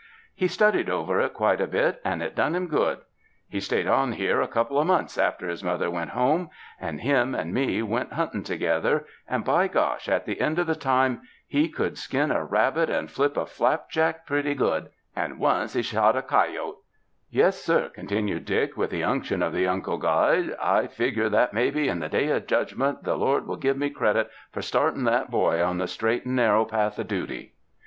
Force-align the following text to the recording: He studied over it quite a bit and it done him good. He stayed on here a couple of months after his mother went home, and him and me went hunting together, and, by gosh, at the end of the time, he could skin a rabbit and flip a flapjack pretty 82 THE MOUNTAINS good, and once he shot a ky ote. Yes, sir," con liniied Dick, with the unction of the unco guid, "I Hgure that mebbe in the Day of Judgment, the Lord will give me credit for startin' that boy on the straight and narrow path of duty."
He 0.33 0.47
studied 0.47 0.89
over 0.89 1.19
it 1.21 1.35
quite 1.35 1.61
a 1.61 1.67
bit 1.67 2.01
and 2.03 2.23
it 2.23 2.33
done 2.33 2.55
him 2.55 2.65
good. 2.65 3.01
He 3.47 3.59
stayed 3.59 3.85
on 3.85 4.13
here 4.13 4.41
a 4.41 4.47
couple 4.47 4.79
of 4.79 4.87
months 4.87 5.15
after 5.15 5.47
his 5.47 5.63
mother 5.63 5.91
went 5.91 6.09
home, 6.09 6.49
and 6.79 7.01
him 7.01 7.35
and 7.35 7.53
me 7.53 7.83
went 7.83 8.13
hunting 8.13 8.41
together, 8.41 9.05
and, 9.27 9.45
by 9.45 9.67
gosh, 9.67 10.09
at 10.09 10.25
the 10.25 10.41
end 10.41 10.57
of 10.57 10.65
the 10.65 10.73
time, 10.73 11.21
he 11.45 11.69
could 11.69 11.99
skin 11.99 12.31
a 12.31 12.43
rabbit 12.43 12.89
and 12.89 13.11
flip 13.11 13.37
a 13.37 13.45
flapjack 13.45 14.25
pretty 14.25 14.49
82 14.49 14.57
THE 14.57 14.65
MOUNTAINS 14.71 14.87
good, 14.87 15.23
and 15.23 15.39
once 15.39 15.73
he 15.73 15.83
shot 15.83 16.15
a 16.17 16.23
ky 16.23 16.57
ote. 16.57 16.79
Yes, 17.29 17.61
sir," 17.61 17.91
con 17.95 18.07
liniied 18.07 18.43
Dick, 18.45 18.75
with 18.75 18.89
the 18.89 19.03
unction 19.03 19.43
of 19.43 19.53
the 19.53 19.65
unco 19.67 19.97
guid, 19.97 20.55
"I 20.59 20.87
Hgure 20.87 21.29
that 21.29 21.53
mebbe 21.53 21.87
in 21.87 21.99
the 21.99 22.09
Day 22.09 22.29
of 22.29 22.47
Judgment, 22.47 23.03
the 23.03 23.15
Lord 23.15 23.45
will 23.45 23.55
give 23.55 23.77
me 23.77 23.91
credit 23.91 24.31
for 24.51 24.63
startin' 24.63 25.03
that 25.03 25.29
boy 25.29 25.61
on 25.61 25.77
the 25.77 25.85
straight 25.85 26.25
and 26.25 26.35
narrow 26.35 26.65
path 26.65 26.97
of 26.97 27.07
duty." 27.07 27.53